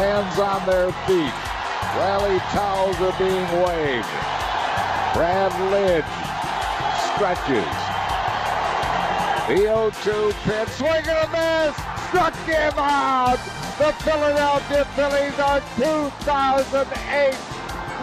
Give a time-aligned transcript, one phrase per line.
[0.00, 1.34] Fans on their feet.
[1.94, 4.08] Rally towels are being waved.
[5.12, 6.08] Brad Lidge
[7.12, 7.68] stretches.
[9.46, 11.76] The 0-2 pitch, swing and a miss,
[12.08, 13.36] struck him out.
[13.76, 17.36] The Philadelphia Phillies are 2008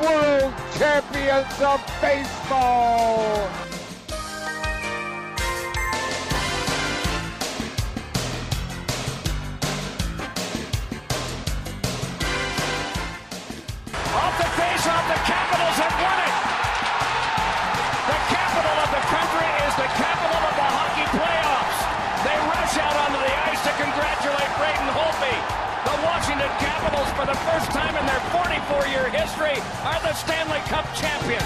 [0.03, 3.49] World Champions of Baseball.
[26.67, 31.43] Capitals, for the first time in their 44-year history, are the Stanley Cup champions.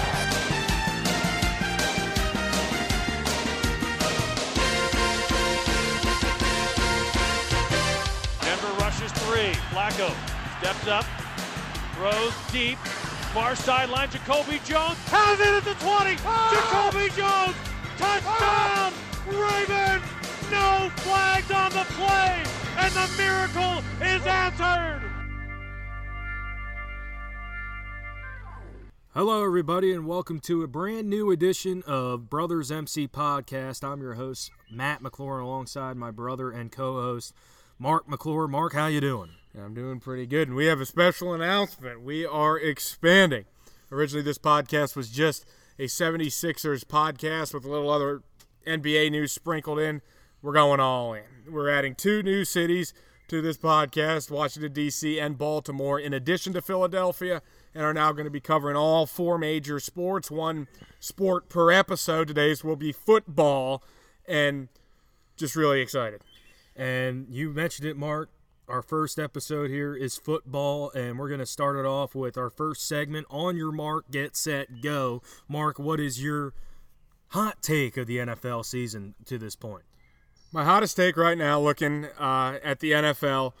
[8.40, 9.52] Denver rushes three.
[9.70, 10.10] Flacco
[10.58, 11.06] steps up,
[11.94, 12.78] throws deep.
[13.32, 16.16] Far sideline, Jacoby Jones has it at the 20.
[16.16, 17.56] Jacoby Jones,
[17.96, 18.92] touchdown!
[19.28, 20.02] Ravens!
[20.50, 22.42] No flags on the play,
[22.76, 25.01] and the miracle is answered.
[29.14, 33.84] Hello, everybody, and welcome to a brand new edition of Brothers MC Podcast.
[33.84, 37.34] I'm your host, Matt McClure, alongside my brother and co-host,
[37.78, 38.48] Mark McClure.
[38.48, 39.32] Mark, how you doing?
[39.54, 42.00] I'm doing pretty good, and we have a special announcement.
[42.00, 43.44] We are expanding.
[43.90, 45.44] Originally, this podcast was just
[45.78, 48.22] a 76ers podcast with a little other
[48.66, 50.00] NBA news sprinkled in.
[50.40, 51.24] We're going all in.
[51.50, 52.94] We're adding two new cities
[53.28, 57.42] to this podcast Washington, D.C., and Baltimore, in addition to Philadelphia,
[57.74, 60.68] and are now going to be covering all four major sports, one
[61.00, 62.28] sport per episode.
[62.28, 63.82] Today's will be football,
[64.26, 64.68] and
[65.36, 66.22] just really excited.
[66.76, 68.30] And you mentioned it, Mark.
[68.68, 72.48] Our first episode here is football, and we're going to start it off with our
[72.48, 73.26] first segment.
[73.28, 75.20] On your mark, get set, go.
[75.48, 76.54] Mark, what is your
[77.28, 79.82] hot take of the NFL season to this point?
[80.52, 83.52] My hottest take right now, looking uh, at the NFL,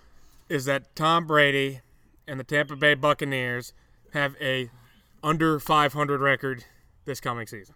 [0.48, 1.80] is that Tom Brady
[2.26, 3.72] and the Tampa Bay Buccaneers
[4.12, 4.70] have a
[5.22, 6.64] under 500 record
[7.04, 7.74] this coming season.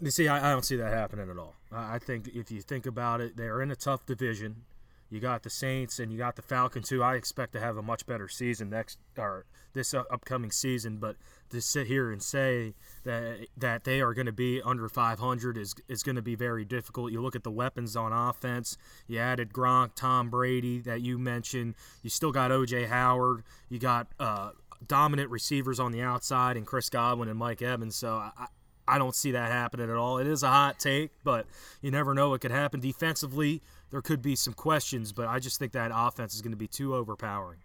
[0.00, 1.54] You see, I, I don't see that happening at all.
[1.72, 4.64] I think if you think about it, they're in a tough division.
[5.08, 7.82] You got the Saints and you got the Falcons, who I expect to have a
[7.82, 10.96] much better season next or this upcoming season.
[10.96, 11.16] But
[11.50, 15.74] to sit here and say that that they are going to be under 500 is
[15.88, 17.12] is going to be very difficult.
[17.12, 18.76] You look at the weapons on offense.
[19.06, 21.76] You added Gronk, Tom Brady that you mentioned.
[22.02, 23.44] You still got OJ Howard.
[23.68, 24.50] You got uh,
[24.86, 27.96] dominant receivers on the outside and Chris Godwin and Mike Evans.
[27.96, 28.46] So I,
[28.88, 30.18] I don't see that happening at all.
[30.18, 31.46] It is a hot take, but
[31.82, 32.80] you never know what could happen.
[32.80, 36.56] Defensively, there could be some questions, but I just think that offense is going to
[36.56, 37.58] be too overpowering.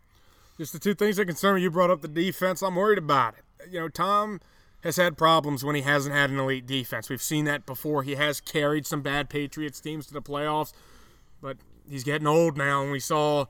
[0.57, 1.61] Just the two things that concern me.
[1.61, 2.61] You brought up the defense.
[2.61, 3.71] I'm worried about it.
[3.71, 4.39] You know, Tom
[4.83, 7.09] has had problems when he hasn't had an elite defense.
[7.09, 8.03] We've seen that before.
[8.03, 10.73] He has carried some bad Patriots teams to the playoffs,
[11.41, 11.57] but
[11.89, 13.45] he's getting old now, and we saw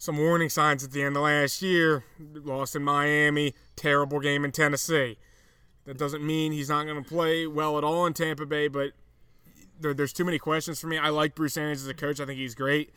[0.00, 2.04] some warning signs at the end of last year.
[2.18, 5.18] Lost in Miami, terrible game in Tennessee.
[5.84, 8.92] That doesn't mean he's not going to play well at all in Tampa Bay, but
[9.78, 10.96] there, there's too many questions for me.
[10.96, 12.18] I like Bruce Arians as a coach.
[12.18, 12.92] I think he's great,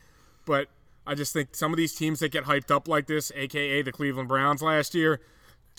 [0.46, 0.68] but
[1.06, 3.92] I just think some of these teams that get hyped up like this, aka the
[3.92, 5.20] Cleveland Browns last year,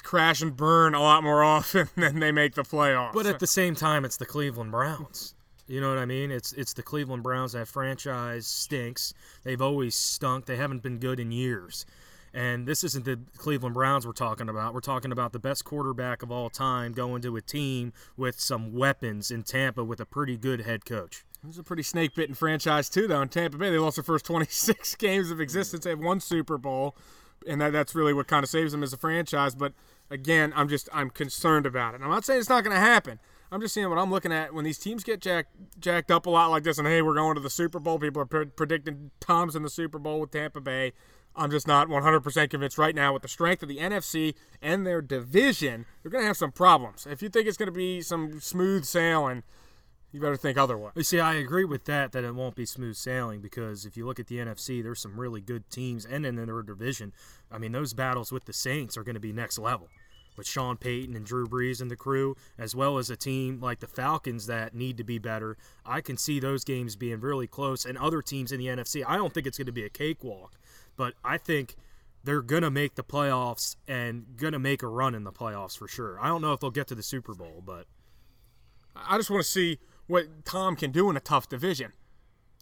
[0.03, 3.13] crash and burn a lot more often than they make the playoffs.
[3.13, 5.33] But at the same time, it's the Cleveland Browns.
[5.67, 6.31] You know what I mean?
[6.31, 7.53] It's it's the Cleveland Browns.
[7.53, 9.13] That franchise stinks.
[9.43, 10.45] They've always stunk.
[10.45, 11.85] They haven't been good in years.
[12.35, 14.73] And this isn't the Cleveland Browns we're talking about.
[14.73, 18.73] We're talking about the best quarterback of all time going to a team with some
[18.73, 21.23] weapons in Tampa with a pretty good head coach.
[21.41, 23.21] It was a pretty snake bitten franchise too, though.
[23.21, 25.85] In Tampa Bay, they lost their first 26 games of existence.
[25.85, 26.97] They have one Super Bowl,
[27.47, 29.55] and that, that's really what kind of saves them as a franchise.
[29.55, 29.71] But
[30.09, 32.01] again, I'm just I'm concerned about it.
[32.01, 33.19] I'm not saying it's not going to happen.
[33.51, 36.29] I'm just seeing what I'm looking at when these teams get jacked jacked up a
[36.29, 37.99] lot like this, and hey, we're going to the Super Bowl.
[37.99, 40.93] People are pre- predicting Tom's in the Super Bowl with Tampa Bay.
[41.37, 45.01] I'm just not 100% convinced right now with the strength of the NFC and their
[45.01, 45.85] division.
[46.01, 47.05] They're going to have some problems.
[47.05, 49.43] If you think it's going to be some smooth sailing,
[50.13, 50.93] you better think otherwise.
[50.95, 54.05] You see, I agree with that that it won't be smooth sailing because if you
[54.05, 57.11] look at the NFC, there's some really good teams, and in their division,
[57.51, 59.89] I mean, those battles with the Saints are going to be next level.
[60.37, 63.79] With Sean Payton and Drew Brees and the crew, as well as a team like
[63.79, 67.85] the Falcons that need to be better, I can see those games being really close.
[67.85, 70.57] And other teams in the NFC, I don't think it's going to be a cakewalk,
[70.97, 71.75] but I think
[72.23, 75.77] they're going to make the playoffs and going to make a run in the playoffs
[75.77, 76.19] for sure.
[76.19, 77.85] I don't know if they'll get to the Super Bowl, but
[78.95, 81.93] I just want to see what Tom can do in a tough division.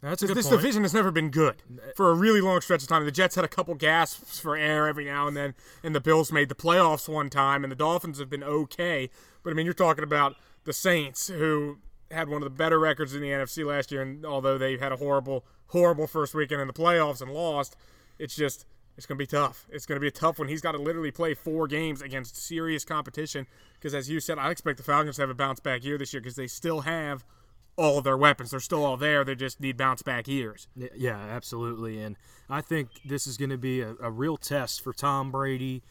[0.04, 0.62] That's a good this point.
[0.62, 3.06] division has never been good eh, for a really long stretch of time.
[3.06, 6.32] The Jets had a couple gasps for air every now and then, and the Bills
[6.32, 9.10] made the playoffs one time, and the Dolphins have been okay.
[9.44, 10.36] But I mean, you're talking about
[10.66, 11.78] the Saints, who
[12.12, 14.92] had one of the better records in the NFC last year, and although they had
[14.92, 17.78] a horrible, horrible first weekend in the playoffs and lost,
[18.20, 18.66] it's just
[18.98, 19.66] it's going to be tough.
[19.72, 20.50] It's going to be a tough one.
[20.50, 23.48] He's got to literally play four games against serious competition.
[23.76, 26.14] Because as you said, I expect the Falcons to have a bounce back year this
[26.14, 27.26] year because they still have
[27.76, 28.52] all of their weapons.
[28.52, 29.24] They're still all there.
[29.24, 30.68] They just need bounce back years.
[30.76, 32.02] Yeah, absolutely.
[32.02, 32.16] And
[32.50, 35.84] I think this is going to be a, a real test for Tom Brady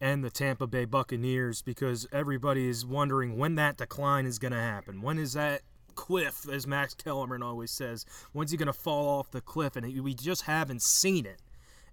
[0.00, 4.60] and the Tampa Bay Buccaneers because everybody is wondering when that decline is going to
[4.60, 5.02] happen.
[5.02, 5.62] When is that
[5.94, 9.76] cliff, as Max Kellerman always says, when's he going to fall off the cliff?
[9.76, 11.42] And we just haven't seen it.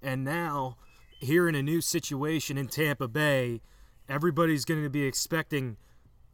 [0.02, 0.78] And now,
[1.20, 3.62] here in a new situation in Tampa Bay,
[4.08, 5.78] everybody's going to be expecting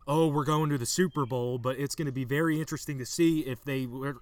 [0.08, 3.06] oh, we're going to the Super Bowl, but it's going to be very interesting to
[3.06, 4.22] see if they were,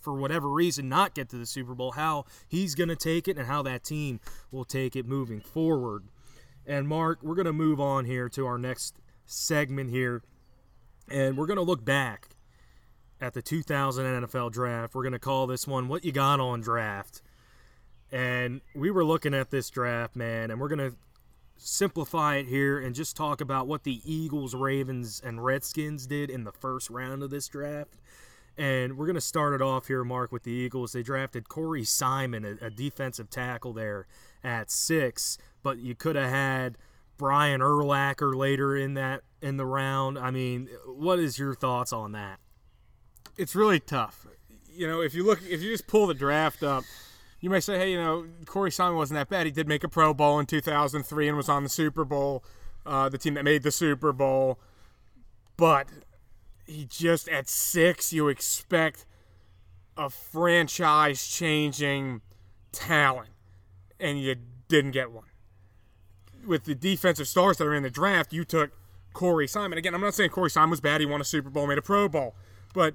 [0.00, 3.36] for whatever reason, not get to the Super Bowl, how he's going to take it
[3.36, 4.20] and how that team
[4.50, 6.04] will take it moving forward.
[6.66, 10.22] And Mark, we're going to move on here to our next segment here,
[11.10, 12.28] and we're going to look back
[13.20, 14.94] at the 2000 NFL draft.
[14.94, 17.22] We're going to call this one "What You Got on Draft."
[18.10, 20.96] And we were looking at this draft, man, and we're going to
[21.58, 26.44] simplify it here and just talk about what the Eagles, Ravens, and Redskins did in
[26.44, 27.98] the first round of this draft.
[28.56, 30.92] And we're going to start it off here, Mark, with the Eagles.
[30.92, 34.06] They drafted Corey Simon, a, a defensive tackle there
[34.42, 36.78] at six, but you could have had
[37.16, 40.18] Brian Urlacher later in that in the round.
[40.18, 42.40] I mean, what is your thoughts on that?
[43.36, 44.26] It's really tough.
[44.68, 46.84] You know, if you look, if you just pull the draft up,
[47.40, 49.46] you may say, hey, you know, Corey Simon wasn't that bad.
[49.46, 52.42] He did make a Pro Bowl in 2003 and was on the Super Bowl,
[52.84, 54.58] uh, the team that made the Super Bowl.
[55.56, 55.88] But
[56.66, 59.06] he just at six, you expect
[59.96, 62.22] a franchise changing
[62.72, 63.30] talent,
[63.98, 64.36] and you
[64.68, 65.24] didn't get one.
[66.46, 68.70] With the defensive stars that are in the draft, you took
[69.12, 69.78] Corey Simon.
[69.78, 71.00] Again, I'm not saying Corey Simon was bad.
[71.00, 72.34] He won a Super Bowl, made a Pro Bowl,
[72.72, 72.94] but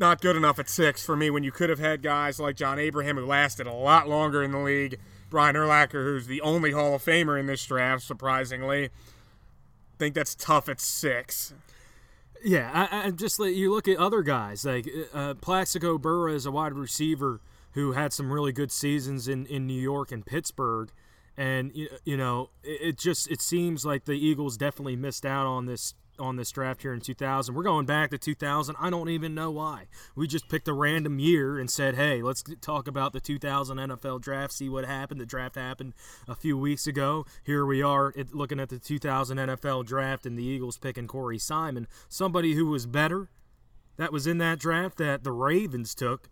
[0.00, 2.78] not good enough at six for me when you could have had guys like John
[2.78, 4.98] Abraham who lasted a lot longer in the league,
[5.28, 8.88] Brian Urlacher, who's the only Hall of Famer in this draft, surprisingly.
[9.98, 11.52] think that's tough at six.
[12.42, 16.50] Yeah, I, I just you look at other guys like uh, Plaxico Burress is a
[16.50, 17.40] wide receiver
[17.72, 20.90] who had some really good seasons in, in New York and Pittsburgh,
[21.36, 25.46] and you, you know it, it just it seems like the Eagles definitely missed out
[25.46, 27.54] on this on this draft here in 2000.
[27.54, 28.76] We're going back to 2000.
[28.78, 29.86] I don't even know why.
[30.14, 34.20] We just picked a random year and said, "Hey, let's talk about the 2000 NFL
[34.20, 35.94] draft, see what happened." The draft happened
[36.28, 37.24] a few weeks ago.
[37.42, 41.86] Here we are looking at the 2000 NFL draft and the Eagles picking Corey Simon,
[42.08, 43.30] somebody who was better
[43.96, 46.28] that was in that draft that the Ravens took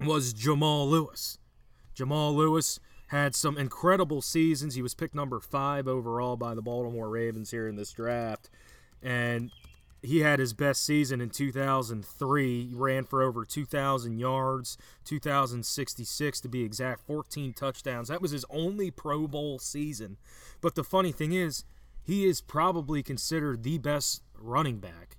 [0.00, 1.38] was Jamal Lewis.
[1.94, 4.76] Jamal Lewis had some incredible seasons.
[4.76, 8.48] He was picked number 5 overall by the Baltimore Ravens here in this draft
[9.02, 9.50] and
[10.02, 12.66] he had his best season in 2003.
[12.68, 18.08] He ran for over 2,000 yards, 2,066 to be exact, 14 touchdowns.
[18.08, 20.16] That was his only Pro Bowl season.
[20.60, 21.64] But the funny thing is,
[22.02, 25.18] he is probably considered the best running back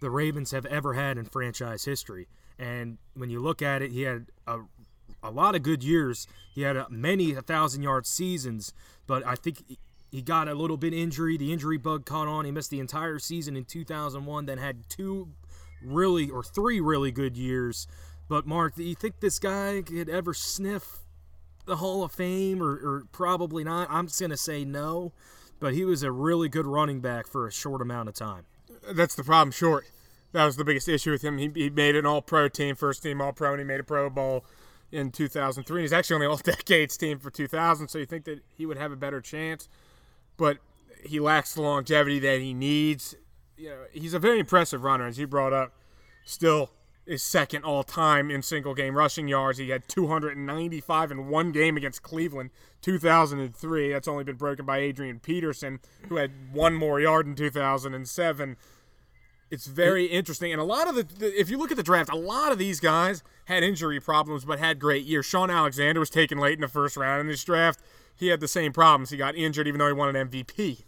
[0.00, 2.26] the Ravens have ever had in franchise history.
[2.58, 4.60] And when you look at it, he had a,
[5.22, 6.26] a lot of good years.
[6.54, 8.72] He had a, many thousand yard seasons,
[9.06, 9.78] but I think
[10.10, 11.36] he got a little bit injury.
[11.36, 12.44] The injury bug caught on.
[12.44, 15.28] He missed the entire season in 2001, then had two
[15.82, 17.86] really or three really good years.
[18.28, 20.98] But Mark, do you think this guy could ever sniff
[21.64, 23.88] the Hall of Fame or, or probably not?
[23.90, 25.12] I'm just going to say no.
[25.60, 28.46] But he was a really good running back for a short amount of time.
[28.92, 29.86] That's the problem, short.
[30.32, 31.38] That was the biggest issue with him.
[31.38, 33.84] He, he made an all pro team, first team all pro, and he made a
[33.84, 34.44] Pro Bowl
[34.90, 35.82] in 2003.
[35.82, 38.78] He's actually on the all decades team for 2000, so you think that he would
[38.78, 39.68] have a better chance
[40.40, 40.56] but
[41.04, 43.14] he lacks the longevity that he needs.
[43.58, 45.74] You know, he's a very impressive runner, as you brought up.
[46.24, 46.70] Still
[47.04, 49.58] is second all time in single game rushing yards.
[49.58, 53.92] He had 295 in one game against Cleveland, 2003.
[53.92, 55.78] That's only been broken by Adrian Peterson,
[56.08, 58.56] who had one more yard in 2007.
[59.50, 62.16] It's very interesting, and a lot of the, if you look at the draft, a
[62.16, 65.26] lot of these guys had injury problems, but had great years.
[65.26, 67.80] Shaun Alexander was taken late in the first round in this draft
[68.20, 69.08] he had the same problems.
[69.10, 70.84] He got injured even though he won an MVP.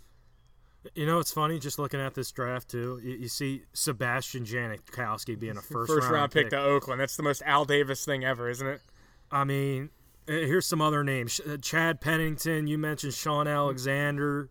[0.95, 3.01] You know, it's funny just looking at this draft too.
[3.03, 7.01] You, you see Sebastian Janikowski being a first, first round, round pick pick to Oakland.
[7.01, 8.83] That's the most Al Davis thing ever, isn't it?
[9.31, 9.89] I mean,
[10.29, 12.67] eh, here's some other names: uh, Chad Pennington.
[12.67, 14.51] You mentioned Shaun Alexander.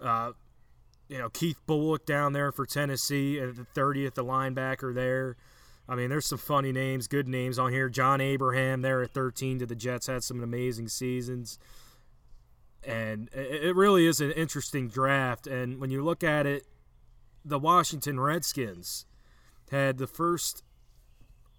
[0.00, 0.32] Uh,
[1.08, 5.36] you know Keith Bulluck down there for Tennessee at the 30th, the linebacker there.
[5.88, 7.88] I mean, there's some funny names, good names on here.
[7.88, 11.58] John Abraham there at 13 to the Jets had some amazing seasons.
[12.84, 15.46] And it really is an interesting draft.
[15.46, 16.66] And when you look at it,
[17.44, 19.06] the Washington Redskins
[19.70, 20.64] had the first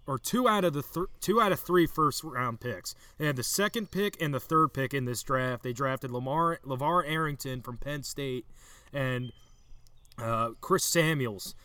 [0.05, 2.93] or two out of the th- two out of three first round picks.
[3.17, 5.63] They had the second pick and the third pick in this draft.
[5.63, 8.45] They drafted Lamar LaVar Arrington from Penn State
[8.91, 9.31] and
[10.17, 11.55] uh, Chris Samuels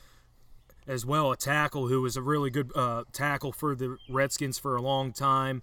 [0.86, 4.74] as well, a tackle who was a really good uh, tackle for the Redskins for
[4.74, 5.62] a long time.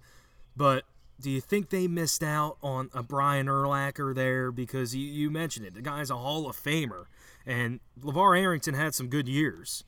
[0.56, 0.84] But
[1.20, 4.50] do you think they missed out on a Brian Urlacher there?
[4.52, 7.06] Because you, you mentioned it, the guy's a Hall of Famer,
[7.46, 9.84] and LaVar Arrington had some good years.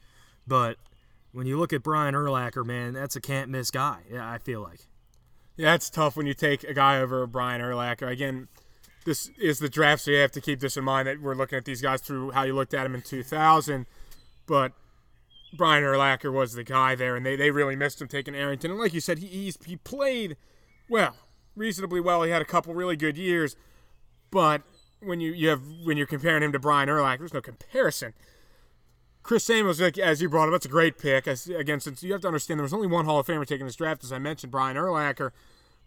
[0.46, 0.78] But
[1.32, 4.00] when you look at Brian Urlacher, man, that's a can't miss guy.
[4.10, 4.80] Yeah, I feel like.
[5.56, 8.08] Yeah, it's tough when you take a guy over Brian Urlacher.
[8.08, 8.48] Again,
[9.04, 11.58] this is the draft, so you have to keep this in mind that we're looking
[11.58, 13.86] at these guys through how you looked at them in 2000.
[14.46, 14.72] But
[15.52, 18.70] Brian Urlacher was the guy there, and they, they really missed him taking Arrington.
[18.70, 20.36] And like you said, he he played
[20.88, 21.16] well,
[21.56, 22.22] reasonably well.
[22.22, 23.56] He had a couple really good years,
[24.30, 24.62] but
[25.00, 28.14] when you, you have when you're comparing him to Brian Urlacher, there's no comparison.
[29.22, 31.28] Chris Samuels, as you brought up, that's a great pick.
[31.28, 33.66] As, again, since you have to understand there was only one Hall of Famer taking
[33.66, 35.32] this draft, as I mentioned, Brian Urlacher,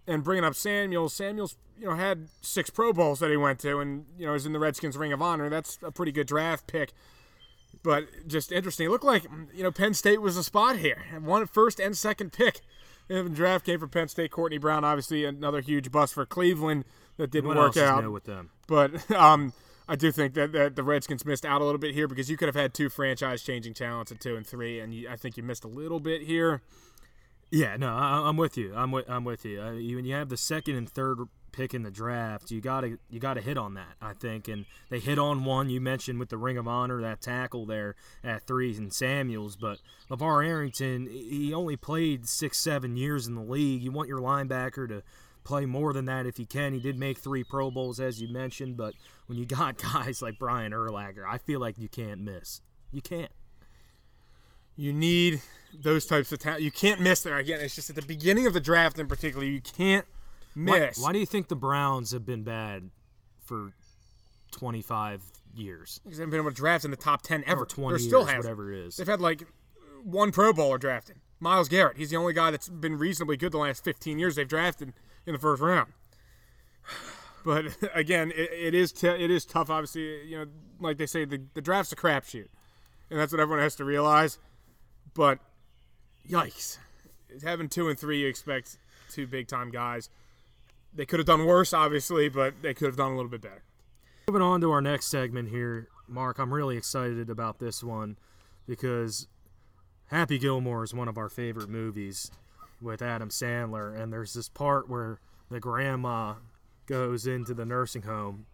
[0.06, 1.14] and bringing up Samuels.
[1.14, 4.46] Samuels, you know, had six Pro Bowls that he went to, and you know, is
[4.46, 5.50] in the Redskins Ring of Honor.
[5.50, 6.94] That's a pretty good draft pick
[7.84, 8.88] but just interesting.
[8.88, 11.04] It looked like you know Penn State was a spot here.
[11.20, 12.62] One first and second pick
[13.12, 14.32] in the draft came from Penn State.
[14.32, 16.86] Courtney Brown, obviously another huge bust for Cleveland
[17.18, 18.10] that didn't work out.
[18.12, 18.50] with them?
[18.68, 19.54] But um,
[19.88, 22.38] I do think that, that the Redskins missed out a little bit here because you
[22.38, 25.44] could have had two franchise-changing talents at two and three, and you, I think you
[25.44, 26.62] missed a little bit here.
[27.52, 28.74] Yeah, no, I, am with you.
[28.74, 29.62] I'm with I'm with you.
[29.62, 29.98] Uh, you.
[29.98, 31.18] When you have the second and third
[31.52, 33.96] pick in the draft, you gotta you gotta hit on that.
[34.02, 37.22] I think, and they hit on one you mentioned with the Ring of Honor that
[37.22, 39.80] tackle there at threes and Samuels, but
[40.10, 43.82] LaVar Arrington he only played six seven years in the league.
[43.82, 45.04] You want your linebacker to
[45.44, 46.74] play more than that if you can.
[46.74, 48.94] He did make three Pro Bowls as you mentioned, but
[49.28, 52.62] when you got guys like Brian Urlacher, I feel like you can't miss.
[52.92, 53.32] You can't.
[54.76, 55.42] You need
[55.74, 56.64] those types of talent.
[56.64, 57.60] You can't miss there again.
[57.62, 60.06] It's just at the beginning of the draft in particular, you can't
[60.56, 60.98] miss.
[60.98, 62.90] Why, why do you think the Browns have been bad
[63.44, 63.74] for
[64.52, 65.22] 25
[65.56, 66.00] years?
[66.04, 67.64] Because they haven't been able to draft in the top 10 ever.
[67.64, 68.38] Or 20 They're years, still has.
[68.44, 68.98] whatever it is.
[68.98, 69.44] They've had like
[70.04, 71.18] one Pro Bowler drafted.
[71.40, 71.98] Myles Garrett.
[71.98, 74.94] He's the only guy that's been reasonably good the last 15 years they've drafted
[75.26, 75.92] in the first round.
[77.44, 79.72] But again, it, it is t- it is tough.
[79.72, 80.46] Obviously, you know,
[80.80, 82.50] like they say, the, the draft's a crapshoot,
[83.10, 84.38] and that's what everyone has to realize.
[85.16, 85.40] But
[86.30, 86.78] yikes,
[87.44, 88.78] having two and three, you expect
[89.10, 90.12] two big time guys.
[90.94, 93.64] They could have done worse, obviously, but they could have done a little bit better.
[94.28, 98.18] Moving on to our next segment here, Mark, I'm really excited about this one
[98.68, 99.28] because
[100.08, 102.32] Happy Gilmore is one of our favorite movies
[102.82, 105.20] with Adam Sandler, and there's this part where
[105.50, 106.36] the grandma
[106.86, 108.46] goes into the nursing home,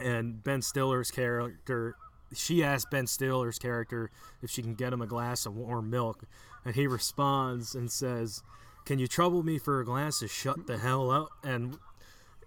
[0.00, 1.96] and Ben Stiller's character,
[2.32, 4.10] she asks Ben Stiller's character
[4.42, 6.24] if she can get him a glass of warm milk,
[6.64, 8.42] and he responds and says,
[8.88, 11.28] can you trouble me for a glass of shut the hell up?
[11.44, 11.76] And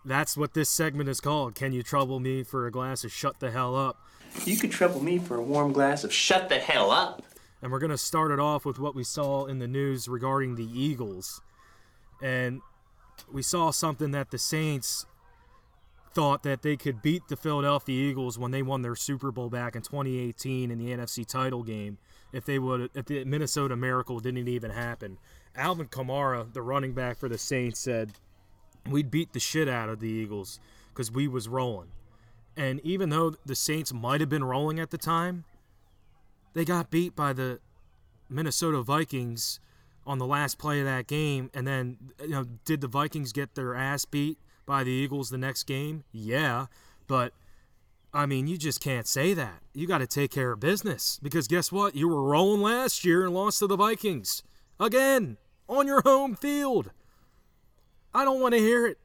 [0.04, 1.54] that's what this segment is called.
[1.54, 4.04] Can you trouble me for a glass of shut the hell up?
[4.44, 7.22] You could trouble me for a warm glass of shut the hell up.
[7.62, 10.56] And we're going to start it off with what we saw in the news regarding
[10.56, 11.42] the Eagles.
[12.24, 12.62] And
[13.32, 15.06] we saw something that the Saints
[16.16, 19.76] thought that they could beat the Philadelphia Eagles when they won their Super Bowl back
[19.76, 22.00] in 2018 in the NFC title game
[22.34, 25.20] if they would if the Minnesota Miracle didn't even happen.
[25.56, 28.14] Alvin Kamara, the running back for the Saints, said
[28.90, 31.90] we'd beat the shit out of the Eagles because we was rolling.
[32.56, 35.46] And even though the Saints might have been rolling at the time,
[36.54, 37.60] they got beat by the
[38.30, 39.60] Minnesota Vikings
[40.06, 41.50] on the last play of that game.
[41.54, 45.38] And then, you know, did the Vikings get their ass beat by the Eagles the
[45.38, 46.04] next game?
[46.12, 46.66] Yeah.
[47.08, 47.34] But,
[48.14, 49.62] I mean, you just can't say that.
[49.74, 51.96] You got to take care of business because guess what?
[51.96, 54.44] You were rolling last year and lost to the Vikings
[54.82, 55.38] again
[55.70, 56.92] on your home field.
[58.14, 58.98] I don't want to hear it.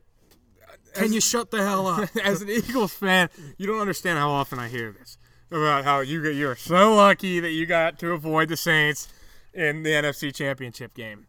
[0.95, 2.09] Can As, you shut the hell up?
[2.25, 3.29] As an Eagles fan,
[3.59, 5.19] you don't understand how often I hear this
[5.51, 9.09] about how you you're so lucky that you got to avoid the Saints
[9.55, 11.27] in the NFC Championship game.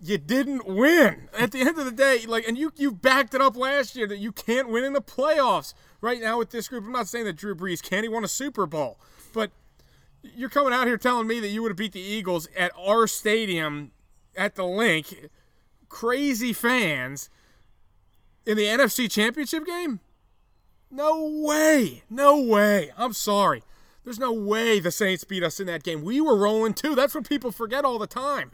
[0.00, 1.28] You didn't win.
[1.38, 4.06] At the end of the day, like and you you backed it up last year
[4.06, 5.74] that you can't win in the playoffs.
[6.00, 8.02] Right now with this group, I'm not saying that Drew Brees can't.
[8.02, 8.98] He won a Super Bowl,
[9.32, 9.50] but
[10.22, 13.06] you're coming out here telling me that you would have beat the Eagles at our
[13.06, 13.92] stadium
[14.36, 15.28] at the Linc.
[15.88, 17.28] Crazy fans
[18.46, 20.00] in the NFC Championship game?
[20.90, 22.02] No way.
[22.10, 22.90] No way.
[22.96, 23.62] I'm sorry.
[24.04, 26.02] There's no way the Saints beat us in that game.
[26.02, 26.94] We were rolling too.
[26.94, 28.50] That's what people forget all the time.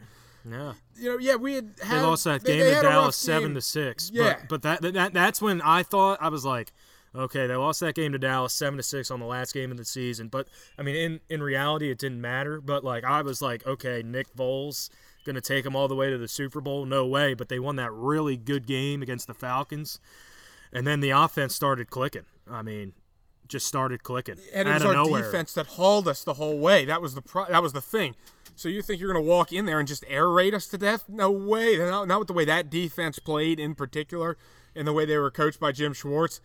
[0.49, 0.73] Yeah.
[0.95, 3.49] You know, yeah, we had, They lost that they- game they had rough Dallas seven
[3.49, 3.55] game.
[3.55, 4.11] to six.
[4.13, 4.37] Yeah.
[4.47, 6.71] But, but that, that that's when I thought I was like,
[7.15, 9.77] okay, they lost that game to Dallas seven to six on the last game of
[9.77, 10.27] the season.
[10.27, 10.47] But
[10.77, 12.61] I mean, in in reality, it didn't matter.
[12.61, 14.89] But like I was like, okay, Nick Foles
[15.25, 16.85] gonna take them all the way to the Super Bowl?
[16.85, 17.33] No way.
[17.33, 19.99] But they won that really good game against the Falcons,
[20.73, 22.25] and then the offense started clicking.
[22.49, 22.93] I mean.
[23.47, 25.23] Just started clicking and it out was of our nowhere.
[25.23, 26.85] defense that hauled us the whole way.
[26.85, 28.13] That was the pro- that was the thing.
[28.55, 30.77] So you think you're going to walk in there and just air raid us to
[30.77, 31.05] death?
[31.09, 31.75] No way.
[31.75, 34.37] Not, not with the way that defense played in particular,
[34.75, 36.41] and the way they were coached by Jim Schwartz.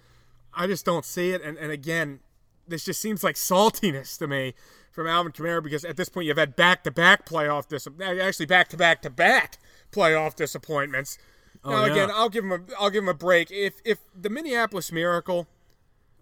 [0.57, 1.43] I just don't see it.
[1.43, 2.21] And and again,
[2.67, 4.55] this just seems like saltiness to me
[4.91, 8.47] from Alvin Kamara because at this point you've had back to back playoff dis- actually
[8.47, 9.59] back to back to back
[9.93, 11.19] playoff disappointments.
[11.65, 11.93] Oh, now Oh, yeah.
[11.93, 13.51] again, I'll give him a I'll give him a break.
[13.51, 15.47] If if the Minneapolis Miracle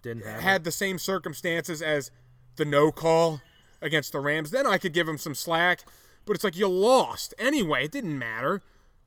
[0.02, 0.42] Didn't have it.
[0.42, 2.10] had the same circumstances as
[2.56, 3.40] the no call
[3.80, 5.82] against the Rams, then I could give him some slack.
[6.24, 7.86] But it's like you lost anyway.
[7.86, 8.62] It didn't matter.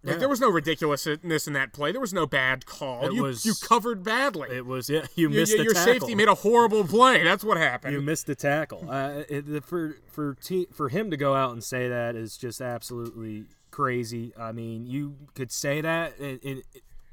[0.06, 0.20] Like Yeah.
[0.20, 1.92] there was no ridiculousness in that play.
[1.92, 3.08] There was no bad call.
[3.08, 4.50] It you was- you covered badly.
[4.56, 5.08] It was yeah.
[5.16, 5.94] You You- missed you- the your tackle.
[5.94, 7.24] safety made a horrible play.
[7.24, 7.94] That's what happened.
[7.94, 8.86] You missed the tackle.
[8.90, 12.38] Uh, it, the- for for te- for him to go out and say that is
[12.38, 14.32] just absolutely crazy.
[14.38, 16.64] I mean, you could say that in, in,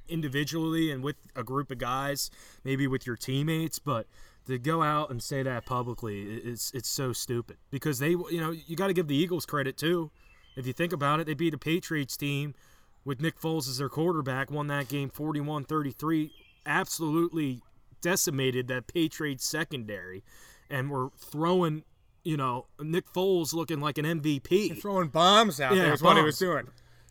[0.08, 2.30] individually and with a group of guys,
[2.64, 4.06] maybe with your teammates, but
[4.46, 8.50] to go out and say that publicly, it's it's so stupid because they, you know,
[8.50, 10.10] you got to give the Eagles credit too.
[10.56, 12.54] If you think about it, they beat a Patriots team
[13.04, 16.30] with Nick Foles as their quarterback, won that game 41-33,
[16.66, 17.62] absolutely
[18.00, 20.22] decimated that Patriots secondary
[20.70, 21.84] and were throwing,
[22.24, 24.80] you know, Nick Foles looking like an MVP.
[24.80, 26.68] throwing bombs out Yeah, there is what he was doing.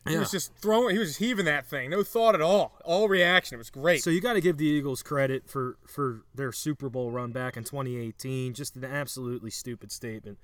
[0.08, 0.94] He was just throwing.
[0.94, 1.90] He was just heaving that thing.
[1.90, 2.76] No thought at all.
[2.84, 3.54] All reaction.
[3.54, 4.02] It was great.
[4.02, 7.56] So you got to give the Eagles credit for for their Super Bowl run back
[7.56, 8.52] in 2018.
[8.52, 10.38] Just an absolutely stupid statement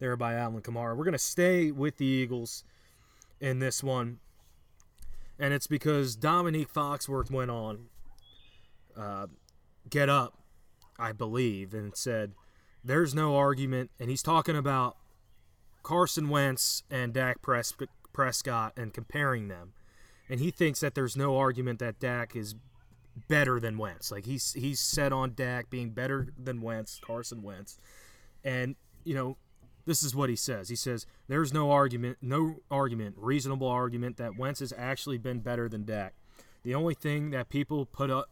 [0.00, 0.96] there by Alvin Kamara.
[0.96, 2.64] We're gonna stay with the Eagles
[3.40, 4.18] in this one,
[5.38, 7.86] and it's because Dominique Foxworth went on
[8.96, 9.26] uh,
[9.88, 10.38] Get Up,
[10.98, 12.32] I believe, and said
[12.82, 14.96] there's no argument, and he's talking about
[15.82, 17.74] Carson Wentz and Dak Pres-
[18.12, 19.74] Prescott and comparing them
[20.28, 22.54] and he thinks that there's no argument that Dak is
[23.28, 24.10] better than Wentz.
[24.10, 27.78] Like he's he's set on Dak being better than Wentz, Carson Wentz.
[28.42, 29.36] And, you know,
[29.86, 30.68] this is what he says.
[30.68, 35.68] He says there's no argument, no argument, reasonable argument that Wentz has actually been better
[35.68, 36.14] than Dak.
[36.62, 38.30] The only thing that people put up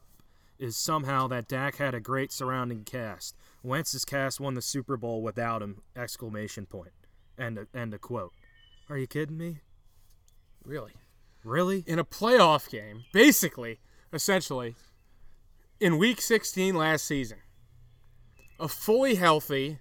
[0.59, 3.37] is somehow that Dak had a great surrounding cast.
[3.63, 5.83] Wentz's cast won the Super Bowl without him!
[5.97, 6.93] Exclamation point.
[7.39, 8.33] End end of quote.
[8.89, 9.59] Are you kidding me?
[10.65, 10.93] really,
[11.45, 11.83] Really?
[11.87, 13.81] in a playoff game, basically,
[14.13, 14.77] essentially,
[15.81, 17.39] in Week 16 last season,
[18.61, 19.79] a fully healthy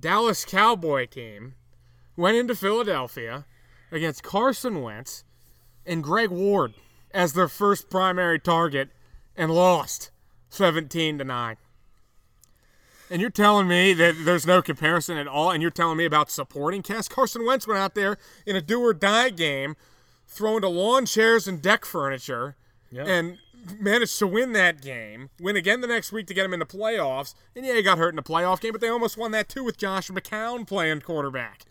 [0.00, 1.54] Dallas Cowboy team
[2.16, 3.44] went into Philadelphia
[3.92, 5.24] against Carson Wentz
[5.84, 6.74] and Greg Ward
[7.12, 8.90] as their first primary target
[9.36, 10.10] and lost
[10.48, 11.56] 17 to 9.
[13.10, 16.30] And you're telling me that there's no comparison at all, and you're telling me about
[16.30, 17.10] supporting cast?
[17.10, 19.74] Carson Wentz went out there in a do or die game,
[20.28, 22.54] throwing to lawn chairs and deck furniture,
[22.92, 23.04] Yeah.
[23.06, 23.38] and
[23.78, 25.30] managed to win that game.
[25.40, 27.34] Win again the next week to get him in the playoffs.
[27.54, 29.64] And yeah, he got hurt in the playoff game, but they almost won that too
[29.64, 31.64] with Josh McCown playing quarterback.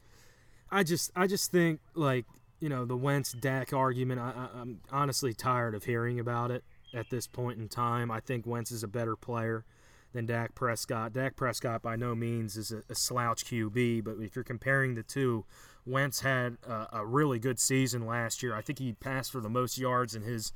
[0.72, 2.26] I just I just think like
[2.60, 4.20] you know the Wentz Dak argument.
[4.20, 8.12] I, I, I'm honestly tired of hearing about it at this point in time.
[8.12, 9.66] I think Wentz is a better player
[10.14, 11.14] than Dak Prescott.
[11.14, 15.04] Dak Prescott by no means is a, a slouch QB, but if you're comparing the
[15.04, 15.46] two,
[15.86, 18.56] Wentz had a, a really good season last year.
[18.56, 20.52] I think he passed for the most yards in his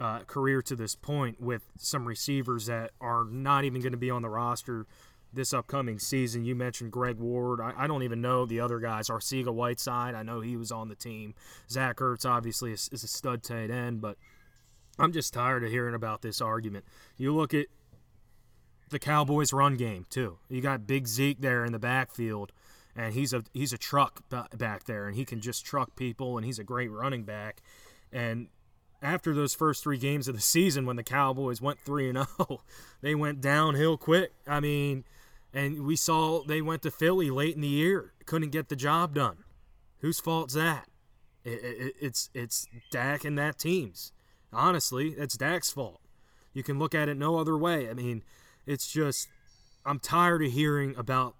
[0.00, 4.10] uh, career to this point with some receivers that are not even going to be
[4.10, 4.86] on the roster
[5.32, 6.44] this upcoming season.
[6.44, 7.60] You mentioned Greg Ward.
[7.60, 9.08] I, I don't even know the other guys.
[9.08, 11.34] Arcega Whiteside, I know he was on the team.
[11.68, 14.16] Zach Ertz, obviously, is, is a stud tight end, but
[14.98, 16.84] I'm just tired of hearing about this argument.
[17.16, 17.66] You look at
[18.90, 20.38] the Cowboys' run game too.
[20.48, 22.52] You got Big Zeke there in the backfield,
[22.96, 26.46] and he's a he's a truck back there, and he can just truck people, and
[26.46, 27.62] he's a great running back.
[28.12, 28.48] And
[29.02, 32.28] after those first three games of the season, when the Cowboys went three and zero,
[32.38, 32.60] oh,
[33.00, 34.32] they went downhill quick.
[34.46, 35.04] I mean,
[35.52, 39.14] and we saw they went to Philly late in the year, couldn't get the job
[39.14, 39.38] done.
[40.00, 40.88] Whose fault's that?
[41.44, 44.12] It, it, it's it's Dak and that team's.
[44.52, 46.00] Honestly, it's Dak's fault.
[46.52, 47.88] You can look at it no other way.
[47.88, 48.22] I mean,
[48.66, 49.28] it's just
[49.84, 51.34] I'm tired of hearing about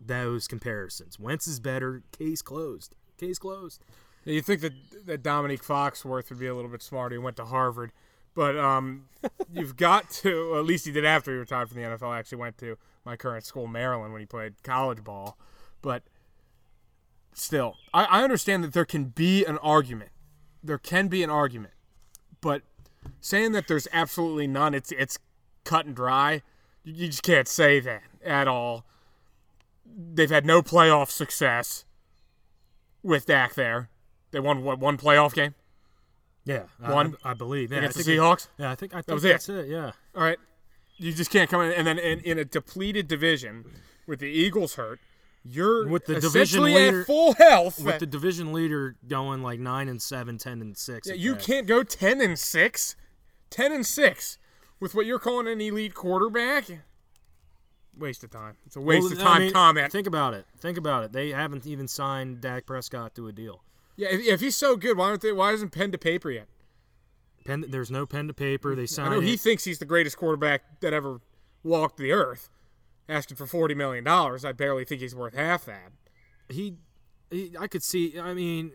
[0.00, 1.18] those comparisons.
[1.18, 2.02] Wentz is better.
[2.16, 2.94] Case closed.
[3.18, 3.82] Case closed.
[4.24, 4.72] You think that
[5.06, 7.14] that Dominique Foxworth would be a little bit smarter?
[7.14, 7.92] He went to Harvard,
[8.34, 9.06] But um,
[9.52, 10.56] you've got to.
[10.56, 12.16] At least he did after he retired from the NFL.
[12.16, 15.36] Actually went to my current school, Maryland, when he played college ball.
[15.82, 16.02] But
[17.34, 20.10] still, I, I understand that there can be an argument.
[20.62, 21.74] There can be an argument,
[22.40, 22.62] but
[23.20, 25.18] saying that there's absolutely none, it's it's
[25.64, 26.42] cut and dry.
[26.82, 28.86] You, you just can't say that at all.
[29.86, 31.84] They've had no playoff success
[33.02, 33.90] with Dak there.
[34.34, 35.54] They won what one playoff game.
[36.44, 37.70] Yeah, One I, I believe.
[37.72, 38.48] Yeah, against I the think it- Seahawks.
[38.58, 39.28] yeah, I think I think was it.
[39.28, 39.68] that's it.
[39.68, 39.92] Yeah.
[40.14, 40.38] All right,
[40.96, 43.64] you just can't come in and then in, in a depleted division
[44.08, 44.98] with the Eagles hurt.
[45.44, 47.78] You're With the division leader- at full health.
[47.82, 51.06] With the division leader going like nine and seven, 10 and six.
[51.06, 51.42] Yeah, you that.
[51.42, 52.96] can't go 10 and 6.
[53.50, 54.38] 10 and 6
[54.80, 56.64] with what you're calling an elite quarterback.
[57.96, 58.56] Waste of time.
[58.66, 59.92] It's a waste Well, of I time mean, comment.
[59.92, 60.46] Think about it.
[60.58, 61.12] Think about it.
[61.12, 63.62] They haven't even signed Dak Prescott to a deal.
[63.96, 66.46] Yeah, if, if he's so good, why aren't they why isn't pen to paper yet?
[67.44, 68.74] Pen, there's no pen to paper.
[68.74, 69.10] They I signed.
[69.12, 69.40] know he it.
[69.40, 71.20] thinks he's the greatest quarterback that ever
[71.62, 72.48] walked the earth.
[73.06, 75.92] Asking for 40 million dollars, I barely think he's worth half that.
[76.48, 76.76] he,
[77.30, 78.18] he, I could see.
[78.18, 78.72] I mean,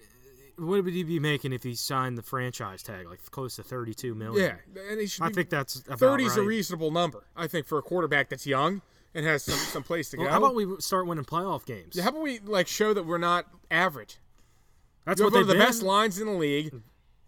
[0.56, 4.14] what would he be making if he signed the franchise tag, like close to 32
[4.14, 4.58] million?
[4.76, 7.24] Yeah, and he should I think that's about 30 is a reasonable number.
[7.36, 8.84] I think for a quarterback that's young
[9.16, 10.32] and has some, some place to Well, go.
[10.32, 11.96] how about we start winning playoff games?
[11.96, 14.20] Yeah, how about we like show that we're not average?
[15.10, 15.64] That's You what one of the been.
[15.64, 16.72] best lines in the league.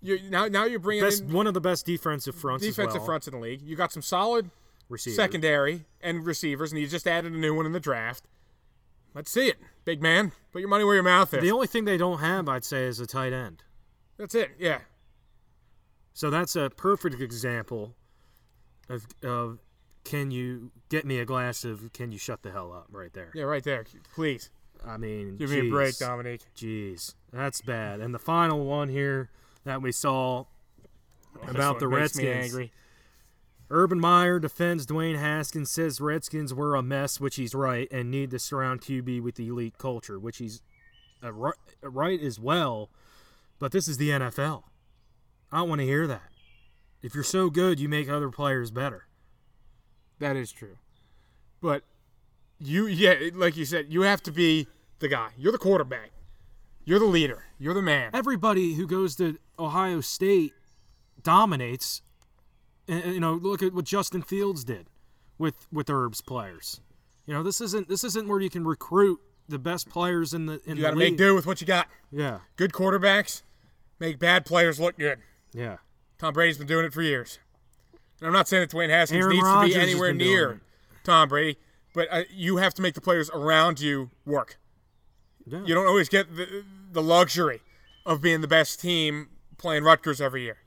[0.04, 3.00] You're, now, now you're bringing Best, in one of the best defensive fronts as defensive
[3.02, 3.06] well.
[3.08, 3.62] fronts in the league.
[3.62, 4.52] You got some solid
[4.88, 5.16] Receivers.
[5.16, 8.24] secondary and receivers, and you just added a new one in the draft.
[9.16, 10.32] Let's see it, big man.
[10.52, 11.42] Put your money where your mouth is.
[11.42, 13.64] The only thing they don't have, I'd say, is a tight end.
[14.18, 14.52] That's it.
[14.60, 14.82] Yeah.
[16.14, 17.96] So that's a perfect example
[18.90, 19.58] of, of
[20.04, 23.32] can you get me a glass of can you shut the hell up right there.
[23.34, 23.86] Yeah, right there.
[24.14, 24.50] Please
[24.86, 25.98] I mean, give me a break.
[25.98, 26.42] Dominique.
[26.56, 28.00] Jeez, that's bad.
[28.00, 29.30] And the final one here
[29.64, 30.46] that we saw
[31.48, 32.46] about This the one makes me Redskins.
[32.46, 32.72] angry.
[33.70, 38.32] Urban Meyer defends Dwayne Haskins, says Redskins were a mess, which he's right, and need
[38.32, 40.62] to surround QB with the elite culture, which he's
[41.24, 41.32] uh,
[41.82, 42.90] right as well.
[43.60, 44.64] But this is the NFL.
[45.52, 46.24] I don't want to hear that.
[47.02, 49.06] If you're so good, you make other players better.
[50.20, 50.78] That is true.
[51.62, 51.84] But
[52.64, 54.68] you, yeah, like you said, you have to be
[55.00, 55.30] the guy.
[55.38, 56.12] You're the quarterback.
[56.86, 57.46] You're the leader.
[57.60, 58.12] You're the man.
[58.14, 60.54] Everybody who goes to Ohio State
[61.22, 62.02] dominates.
[62.88, 64.88] And, you know, look at what Justin Fields did
[65.38, 66.82] with with Urb's players.
[67.26, 70.54] You know, this isn't this isn't where you can recruit the best players in the
[70.66, 71.88] in You the got to make do with what you got.
[72.12, 73.44] Yeah, Good quarterbacks
[74.00, 75.20] make bad players look good.
[75.54, 75.78] yeah.
[76.18, 77.40] Tom Brady's been doing it for years.
[78.20, 80.62] And I'm not saying that Dwayne Haskins Aaron needs Rodgers to be anywhere near.
[81.04, 81.58] Tom Brady,
[81.94, 84.58] but uh, you have to make the players around you work.
[85.46, 85.64] yeah.
[85.66, 87.62] You don't always get the, the luxury
[88.06, 90.58] of being the best team playing Rutgers every year.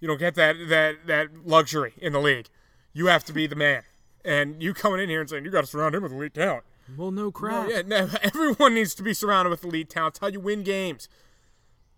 [0.00, 2.48] You don't get that that that luxury in the league.
[2.92, 3.84] You have to be the man.
[4.24, 6.64] And you coming in here and saying you got to surround him with elite talent.
[6.96, 7.68] Well, no crap.
[7.68, 10.14] Yeah, no, everyone needs to be surrounded with elite talent.
[10.14, 11.08] It's how you win games.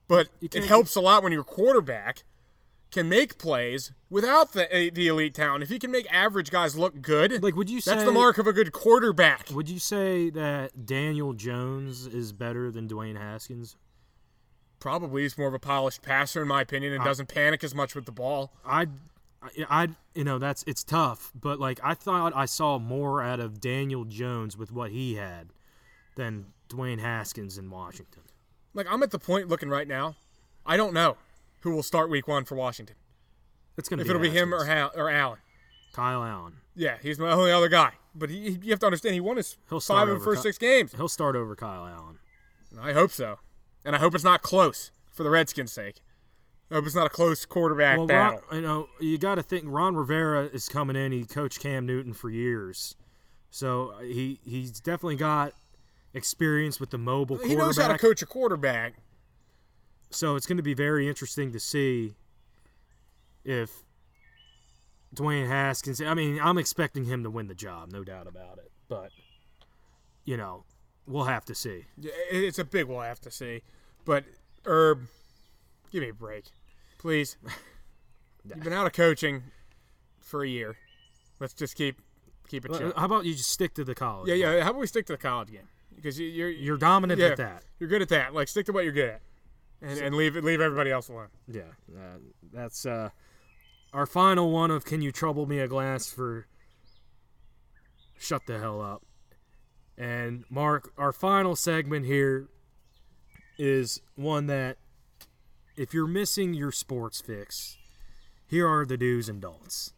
[0.06, 2.24] But it helps a lot when your quarterback
[2.94, 5.64] can make plays without the uh, the elite talent.
[5.64, 8.38] If he can make average guys look good, Like, would you say that's the mark
[8.38, 9.50] of a good quarterback.
[9.50, 13.76] Would you say that Daniel Jones is better than Dwayne Haskins?
[14.78, 17.94] Probably he's more of a polished passer, in my opinion, and doesn't panic as much
[17.94, 18.52] with the ball.
[18.64, 18.86] I,
[19.68, 23.60] I, you know, that's it's tough, but like I thought I saw more out of
[23.60, 25.48] Daniel Jones with what he had
[26.14, 28.22] than Dwayne Haskins in Washington.
[28.72, 30.14] Like I'm at the point looking right now,
[30.64, 31.16] I don't know
[31.64, 32.94] who will start Week One for Washington.
[33.76, 34.64] It's gonna If be it'll be him or.
[34.64, 35.38] Hal, or Allen.
[35.92, 36.54] Kyle Allen.
[36.76, 37.92] Yeah, he's my only other guy.
[38.14, 40.48] But he, you have to understand, he won his He'll five of the first Ky-
[40.48, 40.92] six games.
[40.94, 42.18] He'll start over Kyle Allen.
[42.80, 43.38] I hope so.
[43.84, 46.00] And I hope it's not close for the Redskins' sake.
[46.70, 48.40] I hope it's not a close quarterback Well, battle.
[48.50, 51.12] Ron, you know, you got to think Ron Rivera is coming in.
[51.12, 52.96] He coached Cam Newton for years,
[53.50, 55.52] so uh, he he's definitely got
[56.14, 58.94] experience with the mobile he knows how to coach a quarterback.
[60.14, 62.14] So it's going to be very interesting to see
[63.44, 63.82] if
[65.14, 66.00] Dwayne Haskins.
[66.00, 68.70] I mean, I'm expecting him to win the job, no doubt about it.
[68.88, 69.10] But
[70.24, 70.64] you know,
[71.06, 71.84] we'll have to see.
[71.98, 73.62] Yeah, It's a big one, we'll have to see.
[74.04, 74.24] But
[74.66, 75.00] Urb,
[75.90, 76.44] give me a break,
[76.98, 77.36] please.
[78.44, 79.44] You've been out of coaching
[80.20, 80.76] for a year.
[81.40, 81.96] Let's just keep
[82.48, 82.92] keep it chill.
[82.96, 84.28] How about you just stick to the college?
[84.28, 84.62] Yeah, yeah.
[84.62, 85.68] How about we stick to the college game?
[85.94, 87.64] Because you, you're You're dominant yeah, at that.
[87.78, 88.34] You're good at that.
[88.34, 89.22] Like stick to what you're good at,
[89.82, 91.28] and, and leave leave everybody else alone.
[91.46, 91.62] Yeah,
[91.94, 92.18] uh,
[92.52, 93.10] that's uh,
[93.92, 96.46] our final one of "Can you trouble me a glass for?"
[98.18, 99.02] Shut the hell up.
[99.96, 102.48] And Mark, our final segment here
[103.58, 104.78] is one that,
[105.76, 107.76] if you're missing your sports fix,
[108.46, 109.92] here are the do's and don'ts.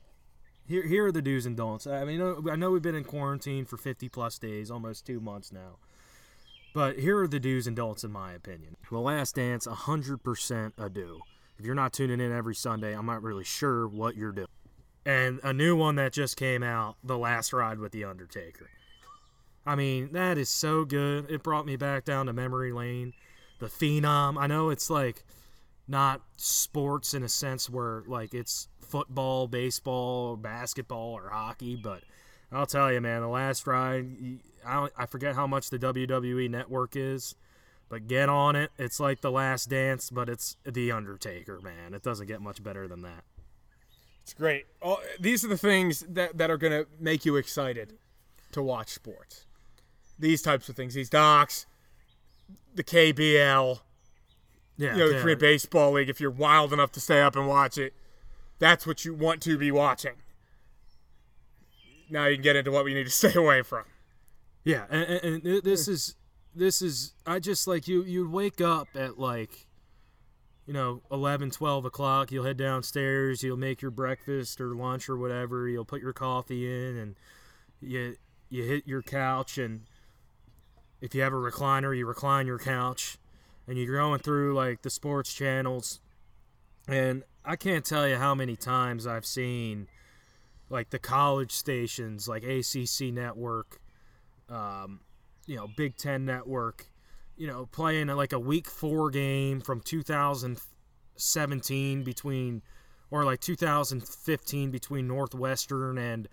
[0.67, 1.87] Here, here are the do's and don'ts.
[1.87, 5.53] I mean, I know we've been in quarantine for 50 plus days, almost two months
[5.53, 5.79] now.
[6.77, 8.77] But here are the do's and don'ts, in my opinion.
[8.91, 11.21] The Last Dance, 100% a do.
[11.59, 14.47] If you're not tuning in every Sunday, I'm not really sure what you're doing.
[15.07, 18.69] And a new one that just came out, The Last Ride with The Undertaker.
[19.65, 21.31] I mean, that is so good.
[21.31, 23.15] It brought me back down to memory lane.
[23.59, 24.37] The Phenom.
[24.39, 25.25] I know it's like
[25.89, 32.03] not sports in a sense where like it's football, baseball, basketball, or hockey, but
[32.53, 34.07] I'll tell you, man, the last ride.
[34.65, 37.35] I I forget how much the WWE Network is,
[37.89, 38.71] but get on it.
[38.79, 41.95] It's like the Last Dance, but it's the Undertaker, man.
[41.95, 43.25] It doesn't get much better than that.
[44.23, 44.67] It's great.
[44.83, 47.95] All, these are the things that that are gonna make you excited
[48.53, 49.45] to watch sports.
[50.19, 51.67] These types of things, these docs,
[52.75, 53.81] the KBL,
[54.77, 55.23] Yeah, you know, the yeah.
[55.23, 56.09] Korean Baseball League.
[56.09, 57.93] If you're wild enough to stay up and watch it,
[58.59, 60.15] that's what you want to be watching.
[62.11, 63.85] Now you can get into what we need to stay away from.
[64.64, 66.16] Yeah, and, and, and this is
[66.55, 69.66] this is I just like you you wake up at like
[70.66, 75.16] you know 11 12 o'clock you'll head downstairs you'll make your breakfast or lunch or
[75.16, 77.14] whatever you'll put your coffee in and
[77.81, 78.16] you
[78.49, 79.83] you hit your couch and
[81.01, 83.19] if you have a recliner you recline your couch
[83.69, 86.01] and you're going through like the sports channels
[86.88, 89.88] and I can't tell you how many times I've seen
[90.68, 93.81] like the college stations like ACC network
[94.48, 95.00] um,
[95.46, 96.87] you know, Big Ten Network,
[97.37, 102.62] you know, playing like a Week Four game from 2017 between,
[103.11, 106.29] or like 2015 between Northwestern and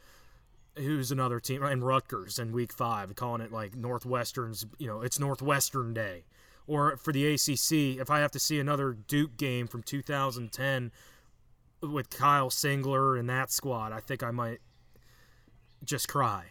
[0.76, 5.20] who's another team and Rutgers in Week Five, calling it like Northwestern's, you know, it's
[5.20, 6.26] Northwestern Day.
[6.66, 10.94] Or for the ACC, if I have to see another Duke game from 2010
[11.92, 14.60] with Kyle Singler and that squad, I think I might
[15.84, 16.46] just cry.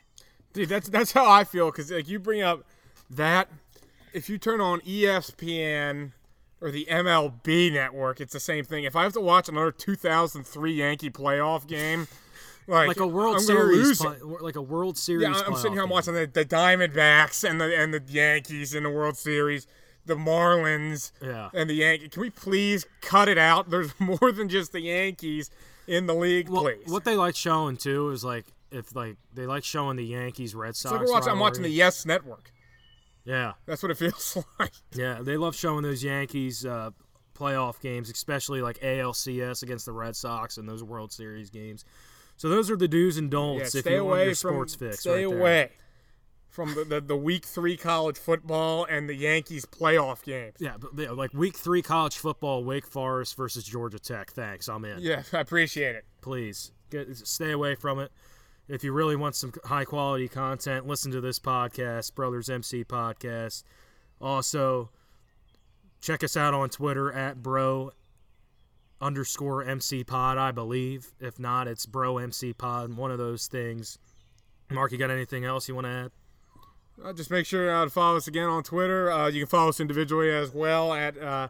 [0.52, 2.64] Dude, that's that's how I feel because like you bring up
[3.08, 3.48] that
[4.12, 6.12] if you turn on ESPN
[6.60, 8.84] or the MLB network, it's the same thing.
[8.84, 12.06] If I have to watch another 2003 Yankee playoff game,
[12.66, 15.22] like, like a World I'm Series, play, like a World Series.
[15.22, 18.82] Yeah, I'm sitting here, I'm watching the, the Diamondbacks and the and the Yankees in
[18.82, 19.66] the World Series,
[20.06, 21.50] the Marlins, Yeah.
[21.54, 22.08] and the Yankees.
[22.12, 23.70] Can we please cut it out?
[23.70, 25.50] There's more than just the Yankees
[25.86, 26.48] in the league.
[26.48, 26.86] Well, please.
[26.86, 30.74] what they like showing too is like if like they like showing the Yankees Red
[30.76, 30.98] Sox.
[31.00, 31.68] like watching, I'm watching the.
[31.68, 32.50] Yes Network.
[33.24, 34.72] yeah That's what it feels like.
[34.94, 36.90] yeah they love showing those Yankees uh,
[37.38, 41.84] playoff games, especially like ALCS against the Red Sox and those World Series games.
[42.36, 44.54] So those are the do's and Yeah, don'ts if stay you want away your from
[44.54, 45.00] sports fix.
[45.00, 45.38] stay right there.
[45.40, 45.70] away
[46.52, 50.54] from the, the, the week three college football and the Yankees playoff games.
[50.60, 54.30] Yeah, but yeah, like week three college football, Wake Forest versus Georgia Tech.
[54.32, 54.98] Thanks, I'm in.
[55.00, 56.04] Yeah, I appreciate it.
[56.20, 58.12] please get stay away from it.
[58.68, 63.64] If you really want some high quality content, listen to this podcast, Brothers MC Podcast.
[64.20, 64.90] Also,
[66.02, 67.92] check us out on Twitter at bro
[69.00, 71.12] underscore MC Pod, I believe.
[71.18, 73.98] If not, it's bro MC Pod, one of those things.
[74.70, 76.10] Mark, you got anything else you want to add?
[77.02, 79.10] Uh, just make sure uh, to follow us again on Twitter.
[79.10, 81.48] Uh, you can follow us individually as well at uh,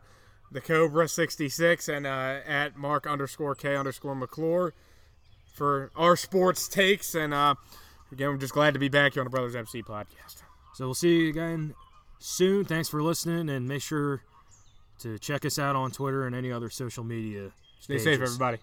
[0.51, 4.73] the Cobra sixty six and uh, at Mark underscore K underscore McClure
[5.53, 7.15] for our sports takes.
[7.15, 7.55] And uh,
[8.11, 10.43] again, we're just glad to be back here on the Brothers MC podcast.
[10.75, 11.75] So we'll see you again
[12.19, 12.65] soon.
[12.65, 14.23] Thanks for listening, and make sure
[15.01, 17.51] to check us out on Twitter and any other social media.
[17.81, 18.59] Stay safe, everybody.